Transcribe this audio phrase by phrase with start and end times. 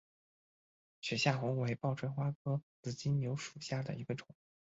[0.99, 4.25] 雪下红为报春花科紫金牛属下的一个种。